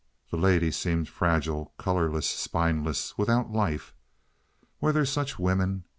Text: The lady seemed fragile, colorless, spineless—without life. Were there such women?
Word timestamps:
The 0.31 0.35
lady 0.37 0.71
seemed 0.71 1.07
fragile, 1.07 1.75
colorless, 1.77 2.27
spineless—without 2.27 3.51
life. 3.51 3.93
Were 4.79 4.91
there 4.91 5.05
such 5.05 5.37
women? 5.37 5.83